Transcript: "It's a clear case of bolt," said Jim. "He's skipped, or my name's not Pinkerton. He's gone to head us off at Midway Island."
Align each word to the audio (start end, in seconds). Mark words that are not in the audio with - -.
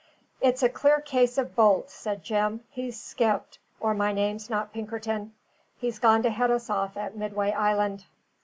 "It's 0.41 0.63
a 0.63 0.69
clear 0.69 0.99
case 0.99 1.37
of 1.37 1.55
bolt," 1.55 1.91
said 1.91 2.23
Jim. 2.23 2.63
"He's 2.71 2.99
skipped, 2.99 3.59
or 3.79 3.93
my 3.93 4.11
name's 4.13 4.49
not 4.49 4.73
Pinkerton. 4.73 5.31
He's 5.77 5.99
gone 5.99 6.23
to 6.23 6.31
head 6.31 6.49
us 6.49 6.71
off 6.71 6.97
at 6.97 7.15
Midway 7.15 7.51
Island." 7.51 8.05